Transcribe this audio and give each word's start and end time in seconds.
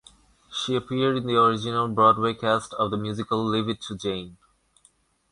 She 0.51 0.75
appeared 0.75 1.15
in 1.17 1.27
the 1.27 1.39
original 1.39 1.87
Broadway 1.87 2.33
cast 2.33 2.73
of 2.73 2.89
the 2.89 2.97
musical 2.97 3.45
"Leave 3.45 3.69
It 3.69 3.81
to 3.81 3.95
Jane". 3.95 4.37